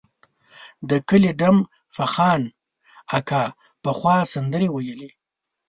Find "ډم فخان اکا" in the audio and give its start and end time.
1.39-3.43